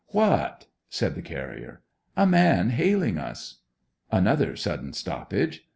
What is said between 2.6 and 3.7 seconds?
hailing us!'